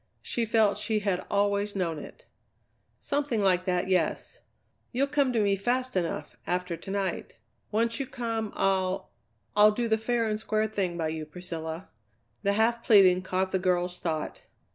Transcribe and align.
She 0.23 0.45
felt 0.45 0.79
she 0.79 1.01
had 1.01 1.23
always 1.29 1.75
known 1.75 1.99
it. 1.99 2.25
"Something 2.99 3.39
like 3.39 3.65
that, 3.65 3.87
yes. 3.87 4.39
You'll 4.91 5.05
come 5.05 5.31
to 5.31 5.39
me 5.39 5.55
fast 5.55 5.95
enough, 5.95 6.37
after 6.47 6.75
to 6.75 6.89
night. 6.89 7.35
Once 7.71 7.99
you 7.99 8.07
come 8.07 8.51
I'll 8.55 9.11
I'll 9.55 9.71
do 9.73 9.87
the 9.87 9.99
fair 9.99 10.25
and 10.25 10.39
square 10.39 10.65
thing 10.65 10.97
by 10.97 11.09
you, 11.09 11.27
Priscilla." 11.27 11.89
The 12.41 12.53
half 12.53 12.83
pleading 12.83 13.21
caught 13.21 13.51
the 13.51 13.59
girl's 13.59 13.99
thought. 13.99 14.41